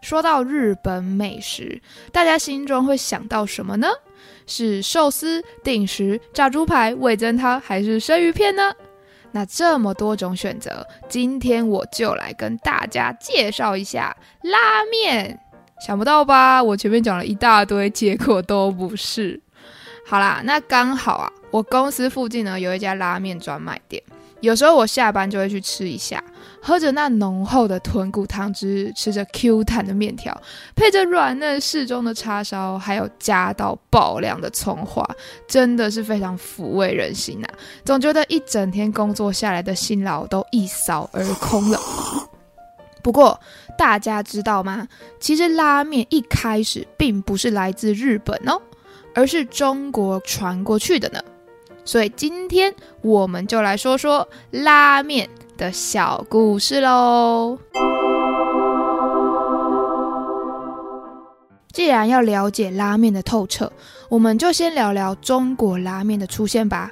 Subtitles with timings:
[0.00, 1.80] 说到日本美食，
[2.12, 3.88] 大家心中会想到什么呢？
[4.46, 8.72] 是寿司、定时、炸猪排、味增汤，还是生鱼片呢？
[9.32, 15.38] 那这么多种选择，今天我就来跟大家介绍一下拉面。
[15.86, 16.62] 想不到吧？
[16.62, 19.40] 我前面讲了一大堆，结果都不是。
[20.04, 24.02] 好啦，那刚好啊，我公司附近呢有一家拉面专卖店，
[24.40, 26.22] 有时候我下班就会去吃一下。
[26.62, 30.38] 喝着那浓厚的豚骨汤汁，吃着 Q 弹的面条，
[30.76, 35.08] 配着软嫩适中的叉烧，还有加到爆量的葱花，
[35.48, 37.48] 真的是非常抚慰人心呐！
[37.84, 41.80] 总觉得一整天工作下来的辛劳都一扫而空了。
[43.02, 43.40] 不过
[43.78, 44.86] 大家知道吗？
[45.18, 48.60] 其实拉面一开始并不是来自日本哦，
[49.14, 51.20] 而是中国传过去的呢。
[51.86, 55.28] 所以今天我们就来说说拉面。
[55.60, 57.58] 的小故事喽。
[61.70, 63.70] 既然要了解拉面的透彻，
[64.08, 66.90] 我们就先聊聊中国拉面的出现吧。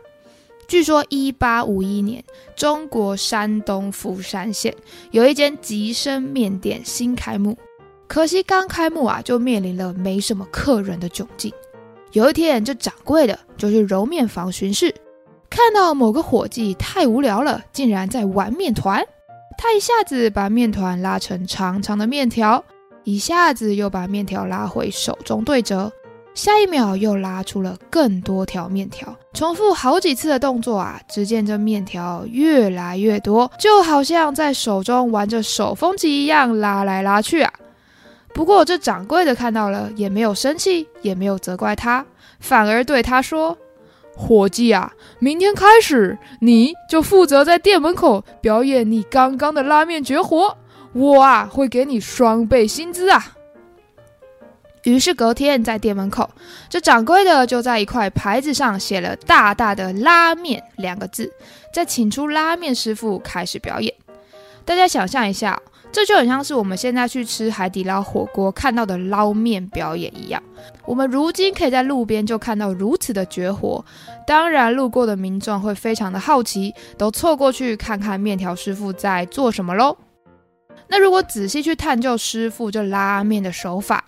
[0.69, 2.23] 据说，一八五一年，
[2.55, 4.77] 中国山东福山县
[5.13, 7.57] 有一间吉生面店新开幕，
[8.07, 11.51] 可惜刚开幕啊，就面临了没什么客人的窘境。
[12.13, 14.95] 有一天，这掌柜的就去揉面房巡视。
[15.51, 19.05] 看到某个伙计太无聊了，竟然在玩面团。
[19.57, 22.63] 他一下子把面团拉成长长的面条，
[23.03, 25.91] 一下子又把面条拉回手中对折，
[26.33, 29.13] 下一秒又拉出了更多条面条。
[29.35, 37.53] 重复好几次的动作啊，只见这面条越来越多，就好像在手中玩着手风琴一样拉来拉去啊。
[38.33, 42.07] 不过这掌柜的看到了，也没有生气，也没有责怪他，
[42.39, 43.59] 反而对他说。
[44.21, 50.59] 伙计啊，明天开始你就负责在店门口表演你刚刚的拉面绝活，
[50.93, 53.37] 我啊会给你双倍薪资啊。
[54.83, 56.29] 于是隔天在店门口，
[56.69, 61.33] 这掌柜的就在一块牌子上写了大大的“拉面”两个字，
[61.73, 63.95] 再请出拉面师傅开始表演。
[64.65, 65.63] 大家想象一下。
[65.91, 70.41] 这就很像是我们现在去吃海底捞火锅看到的捞面表演一样。
[70.85, 73.85] 我们如今可以在路边就看到如此的绝活，
[74.27, 79.97] 当然路过的民众会非常的好奇，都凑过去看看面条师傅在做什么喽。
[80.89, 84.03] 那如果仔细去探究师傅这拉面的手法，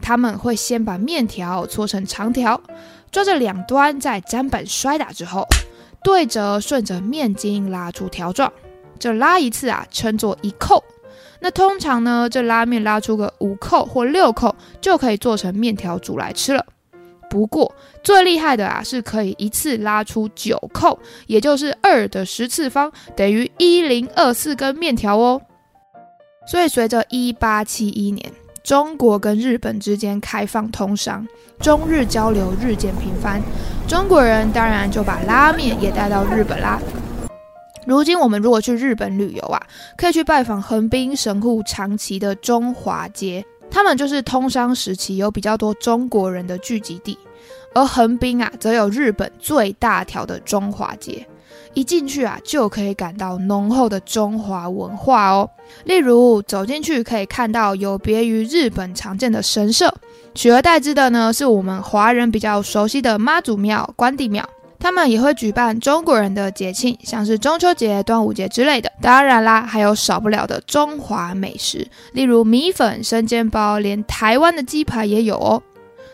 [0.00, 2.60] 他们会先把面条搓成长条，
[3.10, 5.46] 抓着两端在砧板摔打之后，
[6.02, 8.52] 对折顺着面筋拉出条状，
[8.98, 10.82] 这拉一次啊称作一扣。
[11.40, 16.64] 那通常呢，这拉面拉出个五扣或六扣，就可以做成面条煮来吃了。
[17.30, 25.40] 不过最厉害的啊，是可以一次拉出九扣，也就是二的十次方等于一零二四根面条哦。
[26.46, 28.32] 所以随着一八七一年，
[28.64, 31.28] 中国跟日本之间开放通商，
[31.60, 33.42] 中日交流日渐频繁，
[33.86, 36.80] 中国人当然就把拉面也带到日本啦。
[37.88, 39.66] 如今我们如果去日本旅游啊，
[39.96, 47.18] 可以去拜访横滨神户长崎的中华街，他们就是通商时期有比较多中国人的聚集地。
[47.74, 51.26] 而横滨啊，则有日本最大条的中华街，
[51.72, 55.48] 一进去啊，就可以感到浓厚的中华文化哦。
[55.84, 59.90] 例如走进去可以看到有别于日本常见的神社，
[60.34, 64.46] 取而代之的呢，是我们华人比较熟悉的妈祖庙、关帝庙。
[64.80, 68.90] 他们也会举办中国人的节庆，像是中秋节、端午节之类的。
[69.02, 75.62] 当然啦，还有少不了的中华美食，例如米粉、生煎包，连台湾的鸡排也有哦。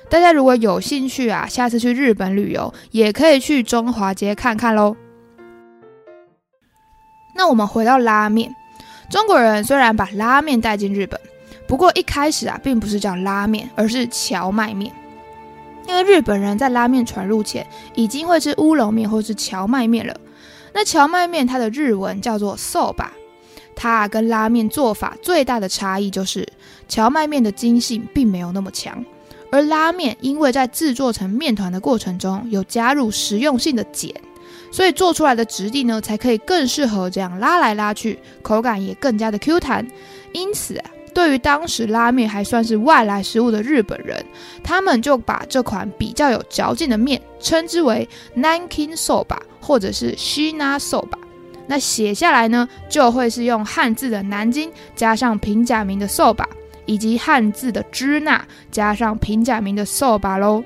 [0.08, 4.96] 大家如果有兴趣啊，下次去日本旅游也可以去中华街看看喽。
[7.36, 8.54] 那我们回到拉面，
[9.10, 11.20] 中国人虽然把拉面带进日本，
[11.66, 14.92] 不过一开始啊，并不是叫拉面，而是荞麦面。
[15.86, 20.14] 因为日本人在拉面传入前，已经会吃乌龙面或是荞麦面了。
[20.72, 23.06] 那荞麦面它的日文叫做 soba，
[23.76, 26.48] 它跟拉面做法最大的差异就是
[26.88, 29.04] 荞麦面的筋性并没有那么强，
[29.52, 34.10] 而拉面因为在制作成面团的过程中有加入实用性的碱，
[34.72, 39.86] 所以做出来的质地呢才可以更适合这样拉来拉去，口感也更加的 Q 弹。
[40.32, 40.82] 因此。
[41.14, 44.22] 对于当时拉面还算是外来食物的日本人，
[44.62, 48.06] 他们就把这款比较有嚼劲的面称之为
[48.36, 51.16] Nankin Soba 或者是 Shina Soba。
[51.66, 56.44] 那写下来呢，就会是用汉字的南京加上平假名的 Soba，
[56.84, 60.62] 以及汉字的支那加上平假名的 Soba 喽。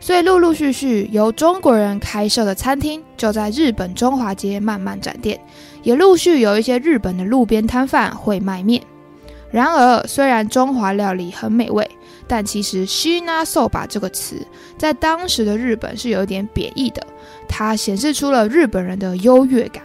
[0.00, 5.38] 所以陆陆续续由中国人开设的餐厅，就在日本中华街慢慢展店，
[5.82, 8.80] 也陆续有一些日本的路边摊贩会卖面。
[9.50, 11.90] 然而，虽然中华料理很美味，
[12.26, 14.36] 但其实 “shina soba” 这个词
[14.76, 17.06] 在当时的日本是有点贬义的，
[17.48, 19.82] 它显示出了日本人的优越感。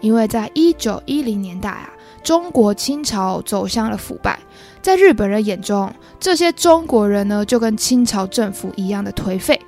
[0.00, 1.90] 因为在一九一零年代啊，
[2.22, 4.38] 中国清朝走向了腐败。
[4.82, 5.90] 在日本人眼中，
[6.20, 9.58] 这些中国人呢就跟清朝政府一样的颓废，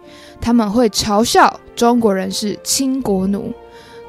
[0.41, 3.51] 他们会嘲笑中国人是清国奴。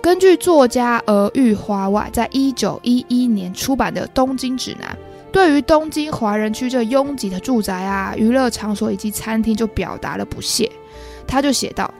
[0.02, 4.90] 根据作家儿玉华外在一九一一年出版的《东京指南》，
[5.31, 10.71] 对于东京华人区这拥挤的住宅啊、娱乐场所以及餐厅，就表达了不屑。
[11.27, 11.94] 他就写道：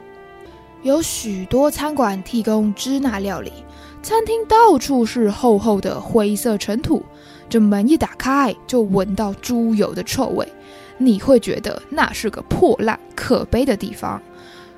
[0.82, 3.52] 有许多餐馆提供支那料理，
[4.02, 7.04] 餐厅到处是厚厚的灰色尘土。
[7.48, 10.46] 这门一打开，就闻到猪油的臭味，
[10.98, 14.20] 你会觉得那是个破烂可悲的地方。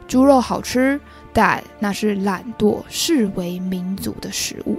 [0.06, 1.00] 猪肉好吃，
[1.32, 4.76] 但那是懒惰视为民族的食物。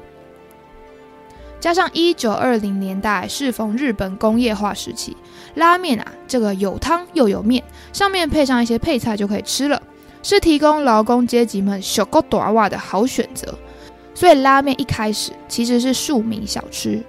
[1.62, 5.16] 加上一九二零年代适逢日本工业化时期，
[5.54, 7.64] 拉面啊，这个有汤又有面，
[7.94, 9.80] 上面配上一些配菜就可以吃了，
[10.24, 13.54] 是提供劳工阶级们小锅短袜的好选择。
[14.16, 17.02] 所以拉面一开始其实是庶民小吃。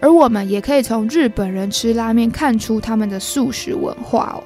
[0.00, 4.38] 而我们也可以从日本人吃拉面看出他们的素食文化哦，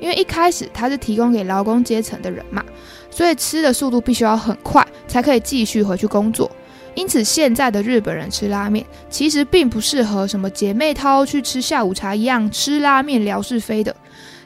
[0.00, 2.64] 因为一开始它是提供给劳工阶层的人嘛，
[3.10, 6.50] 所以吃的速度必须要很快，才可以继续回去工作。
[6.94, 13.94] 因此，现在的日本人吃拉面，其实并不适合什么姐妹淘去吃下午茶一样吃拉面聊是非的，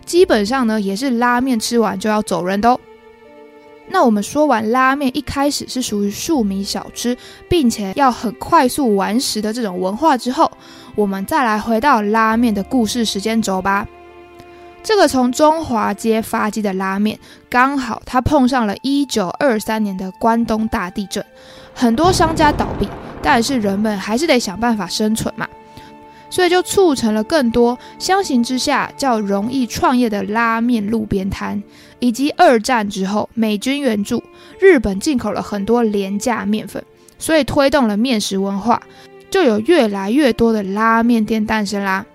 [0.05, 2.79] 基本上呢，也是拉面吃完就要走人的哦。
[3.89, 7.17] 那我们说完拉面一开始是属于庶民小吃，
[7.49, 10.50] 并且要很快速完食的这种文化之后，
[10.95, 13.87] 我们再来回到拉面的故事时间轴吧。
[14.83, 17.19] 这个从中华街发迹的拉面，
[17.49, 21.25] 刚好它碰上了一九二三年的关东大地震，
[21.75, 22.89] 很多商家倒闭，
[23.23, 25.49] 但是人们还是得想办法生存嘛。
[26.31, 31.63] 所以就促成了更多相形之下较容易创业的拉面路边摊，
[31.99, 34.23] 以及二战之后美军援助，
[34.59, 36.83] 日本进口了很多廉价面粉，
[37.19, 38.81] 所以推动了面食文化，
[39.31, 42.07] 就有越来越多的拉面店诞生啦。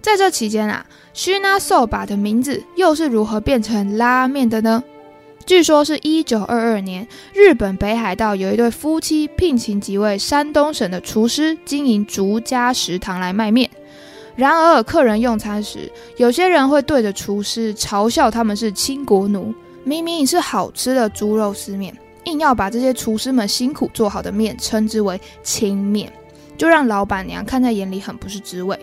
[0.00, 4.84] 在这期间啊，Shina Soba 的名字又是如何变成拉面的呢？
[5.46, 13.70] 据说是一九二二年，日本北海道有一对夫妻聘请几位山东省的厨师经营竹家食堂来卖面。
[14.34, 19.54] 然而，客人用餐时，有些人会对着厨师嘲笑他们是清国奴。
[19.84, 26.12] 明明是好吃的猪肉丝面，硬要把这些厨师们辛苦做好的面称之为清面，
[26.58, 28.76] 就让老板娘看在眼里，很不是滋味。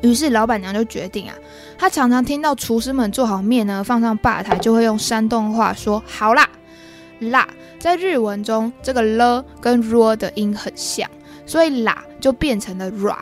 [0.00, 1.34] 于是老板娘就决定啊，
[1.76, 6.48] 她常常听到厨师们做好面呢，放上吧台，就会用山东话说“好啦”。
[7.20, 7.48] 辣
[7.80, 11.10] 在日文中，这个了跟 r 的音很像，
[11.44, 13.16] 所以辣就变成了 ra。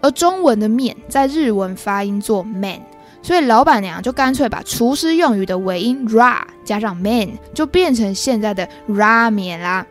[0.00, 2.80] 而中文的面在日文发音做 man，
[3.20, 9.84] 所以老板娘就干脆把厨师用语的尾音 ra 加上 man，就变成现在的拉面啦。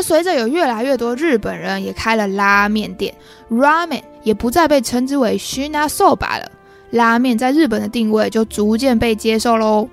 [0.00, 3.14] 而随着有越来越多日本人也开了拉面店
[3.50, 6.50] ，ramen 也不再被称之为 shina soba 了，
[6.92, 9.86] 拉面在日本的定位就逐渐被接受喽。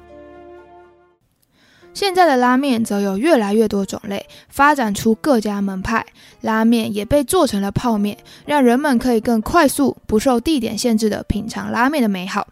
[1.94, 6.06] 现在的拉面则有越来越多种类，发展出各家门派，
[6.40, 12.48] 拉面也被做成了泡面，让人们可以更快速、不受地点限制的品尝拉面的美好。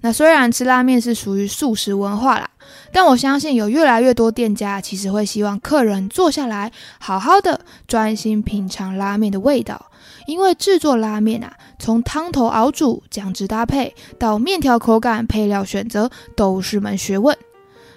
[0.00, 2.50] 那虽然吃拉面是属于素食文化啦，
[2.92, 9.86] 但我相信有越来越多店家其实会希望客人坐下来，好好的专心品尝拉面的味道。
[10.26, 17.36] 因为制作拉面啊，从汤头熬煮、酱汁搭配到面条口感、配料选择，都是门学问。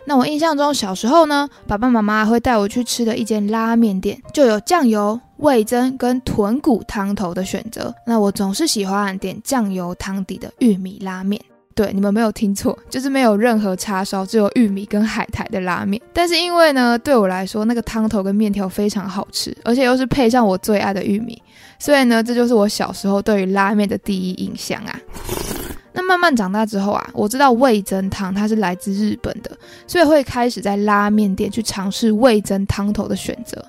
[0.06, 7.94] 那我印象中小时候呢，爸爸妈妈会带我去吃的一间拉面店，就有酱油、味增跟豚骨汤头的选择。
[8.06, 11.40] 那我总是喜欢点酱油汤底的玉米拉面。
[11.80, 16.02] 对，你们没有听错，就是没有任何叉烧，只有玉米跟海苔的拉面。
[16.12, 21.42] 但是因为呢，对我来说那个汤头跟面条非常好吃，而且又是配上我最爱的玉米，
[21.80, 25.00] 所以呢，这就是我小时候对于拉面的第一印象啊。
[25.94, 29.50] 那慢慢长大之后啊，我知道味增汤它是来自日本的，
[29.88, 33.64] 所以会开始在拉面店去尝试味增汤头的选择。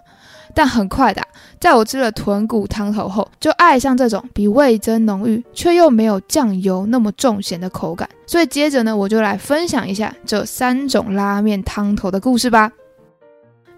[0.55, 1.23] 但很快的，
[1.59, 8.09] 在我吃了豚骨汤头后，就爱上这种比味增浓郁却又没有酱油那么重咸的口感。
[8.27, 12.73] 所以接着呢，我就来分享一下这三种拉面汤头的故事吧。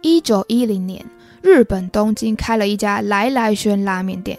[0.01, 1.05] 一九一零年，
[1.43, 4.39] 日本东京开了一家来来轩拉面店，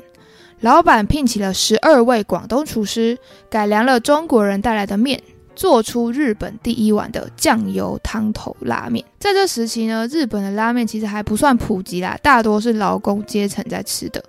[0.59, 3.17] 老板聘请了十二位广东厨师，
[3.49, 5.21] 改良了中国人带来的面。
[5.55, 9.03] 做出日本第一碗的酱油汤头拉面。
[9.19, 14.23] 在这时期呢，日本的拉面其实还不算普及啦，大多是劳工阶层在吃的。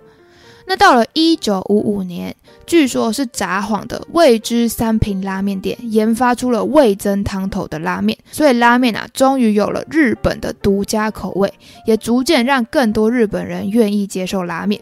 [0.67, 11.53] 那到了一九五五年，据说是札幌的味之三平拉面店研发出了味增汤头的拉面，所以拉面啊，终于有了日本的独家口味，
[11.85, 14.81] 也逐渐让更多日本人愿意接受拉面。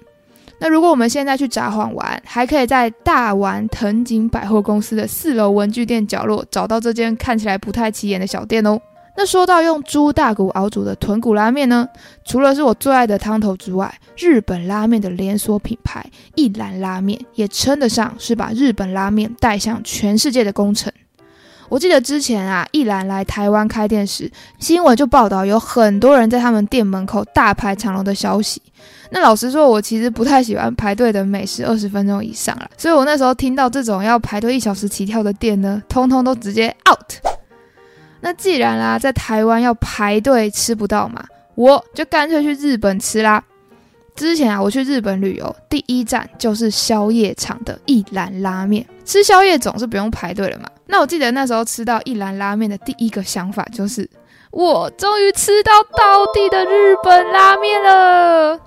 [0.64, 8.80] 那如果我们现在去札幌玩，还可以在大丸藤井百货公司的四楼文具店角落找到这间看起来不太起眼的小店哦。
[9.18, 11.86] 那说到用猪大骨熬煮的豚骨拉面呢，
[12.24, 16.02] 除了是我最爱的汤头之外，日本拉面的连锁品牌
[16.36, 20.94] 一兰拉面也称得上是把日本拉面带向全世界的功臣。
[21.70, 28.62] 我记得之前啊，一兰来台湾开店时，新闻就报道有很多人在他们店门口大排长龙的消息。
[29.12, 37.14] 那老实说，我其实不太喜欢排队的美食二十分钟以上了，所以我那时候听到这种要排队一小时起跳的店呢，通通都直接 out。
[38.22, 41.24] 那既然啦，在台湾要排队吃不到嘛，
[41.56, 43.44] 我就干脆去日本吃啦。
[44.16, 50.70] 之前啊，我去日本旅游，第一站就是宵夜场的一兰拉面，吃宵夜总是不用排队了嘛。
[50.94, 54.08] 那我记得那时候吃到一兰拉面的第一个想法就是，
[54.52, 58.60] 我终于吃到到底的日本拉面了。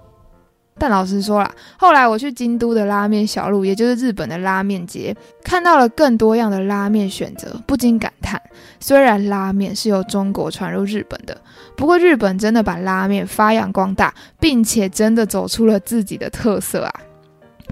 [0.77, 8.43] 但老实说啦，后来我去京都的拉面小路，也就是日本的拉面街，看到了更多样的拉面选择，不禁感叹：
[8.81, 11.41] 虽然拉面是由中国传入日本的，
[11.77, 16.93] 不过日本真的把拉面发扬光大，并且真的走出了自己的特色啊！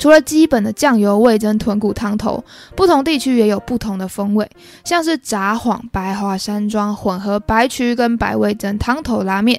[0.04, 2.44] 除了基本的酱油味增豚骨汤头，
[2.76, 4.46] 不同地区也有不同的风味，
[4.84, 9.58] 像是札幌白花山庄混合白曲跟白味增汤头拉面。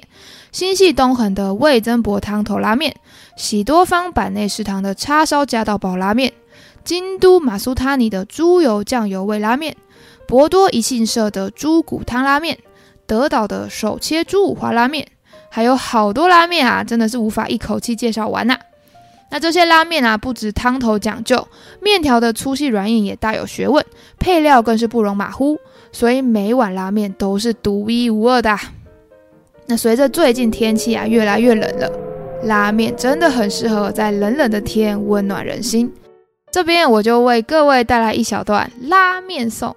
[0.52, 2.94] 新系东横的味增薄汤头拉面，
[3.36, 6.32] 喜多方板内食堂的叉烧加到饱拉面，
[6.84, 9.74] 京都马苏他尼的猪油酱油味拉面，
[10.28, 12.56] 博多一信社的猪骨汤拉面，
[13.04, 15.08] 德岛的手切猪五花拉面，
[15.50, 18.56] 还有好多拉面啊，真的是无法一口气介绍完呐。
[19.30, 21.46] 那这些拉面啊，不止汤头讲究，
[21.80, 23.84] 面条的粗细软硬也大有学问，
[24.18, 25.58] 配料更是不容马虎，
[25.92, 28.56] 所以每碗拉面都是独一无二的。
[29.66, 31.90] 那随着最近天气啊越来越冷了，
[32.44, 35.92] 拉面真的很适合在冷冷的天温暖人心。
[36.52, 39.74] 这边我就为各位带来一小段拉面颂。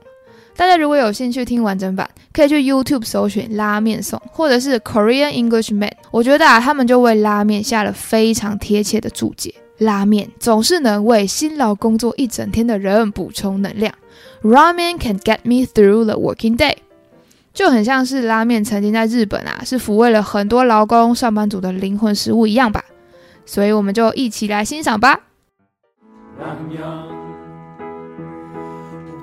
[0.60, 5.90] 大家如果有兴趣听完整版，可以去 YouTube 搜寻拉面颂，或者是 Korean English Man。
[6.12, 9.56] 我觉得啊，他们就为拉面下了非常贴切的注解。
[9.78, 13.94] 拉面总是能为辛劳工作一整天的人补充能量。
[14.42, 16.76] Ramen can get me through the working day.
[17.54, 22.84] 就很像是拉面曾经在日本啊，是抚慰了很多劳工上班族的灵魂食物一样吧，
[23.46, 25.22] 所以我们就一起来欣赏吧。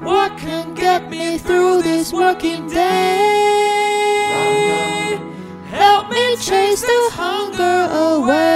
[0.06, 3.18] What can get me through this working day?
[5.68, 8.55] Help me chase the hunger away.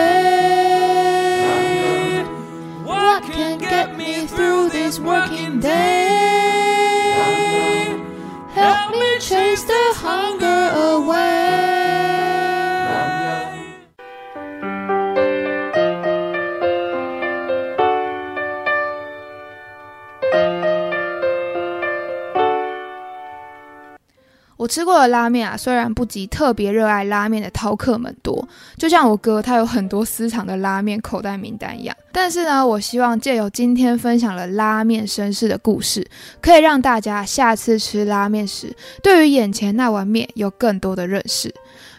[25.01, 31.97] 的拉面啊，虽然不及特别热爱拉面的饕客们多，就像我哥他有很多私藏的拉面口袋名单一样。
[32.13, 36.07] 但是呢，我希望借由今天分享了拉面绅士的故事，
[36.41, 41.55] 可以让大家下次吃拉面时，对于眼前那碗面有更多的认识。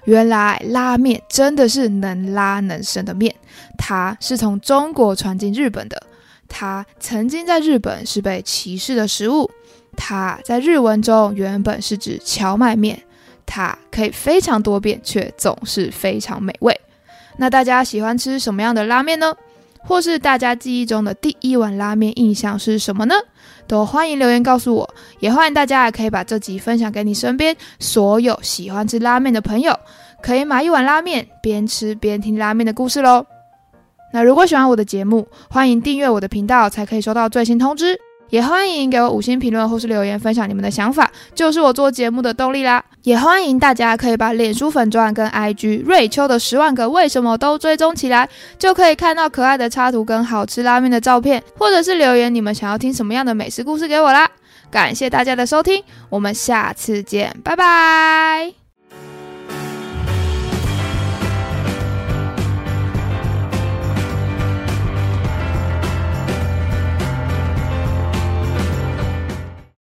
[0.06, 3.34] 原来拉面真的是能拉能升的面，
[3.78, 6.02] 它是从中国传进日本的，
[6.48, 9.50] 它曾经在日本是被歧视的食物。
[9.96, 13.02] 它在日文中原本是指荞麦面，
[13.46, 16.80] 它可以非常多变，却总是非常美味。
[17.38, 19.34] 那大家喜欢吃什么样的拉面呢？
[19.84, 23.16] 或是大家记忆中的第一碗拉面印象是什么呢？
[23.66, 24.88] 都欢迎留言告诉我，
[25.20, 29.78] 也欢迎大家可以把这集分享给你身边所有喜欢吃拉面的朋友，
[30.22, 33.26] 可以买一碗拉面，边吃边听拉面的故事喽。
[34.14, 38.11] 那如果喜欢我的节目，欢迎订阅我的频道，才可以收到最新通知。
[38.32, 42.84] 也欢迎给我五星评论或是留言分享你们的想法，就是我做节目的动力啦。
[43.04, 54.30] 也欢迎大家可以把脸书粉钻跟 IG 瑞秋的十万个为什么都追踪起来，就可以看到可爱的插图跟好吃拉面的照片，或者是留言你们想要听什么样的美食故事给我啦。
[54.70, 58.61] 感谢大家的收听，我们下次见，拜拜。